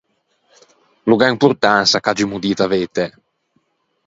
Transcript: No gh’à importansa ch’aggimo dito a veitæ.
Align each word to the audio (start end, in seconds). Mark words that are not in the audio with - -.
No 1.07 1.13
gh’à 1.19 1.33
importansa 1.35 1.97
ch’aggimo 2.03 2.35
dito 2.45 2.61
a 2.63 2.71
veitæ. 2.75 3.05